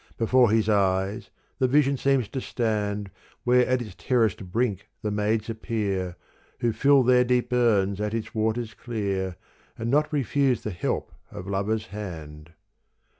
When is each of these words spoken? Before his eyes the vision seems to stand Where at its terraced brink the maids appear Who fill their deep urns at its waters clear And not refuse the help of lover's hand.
Before 0.17 0.49
his 0.49 0.67
eyes 0.67 1.29
the 1.59 1.67
vision 1.67 1.95
seems 1.95 2.27
to 2.29 2.41
stand 2.41 3.11
Where 3.43 3.67
at 3.67 3.83
its 3.83 3.93
terraced 3.93 4.43
brink 4.51 4.87
the 5.03 5.11
maids 5.11 5.47
appear 5.47 6.15
Who 6.61 6.73
fill 6.73 7.03
their 7.03 7.23
deep 7.23 7.53
urns 7.53 8.01
at 8.01 8.15
its 8.15 8.33
waters 8.33 8.73
clear 8.73 9.35
And 9.77 9.91
not 9.91 10.11
refuse 10.11 10.63
the 10.63 10.71
help 10.71 11.11
of 11.29 11.45
lover's 11.45 11.85
hand. 11.85 12.53